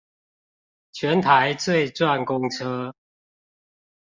[0.93, 2.95] 全台最賺公車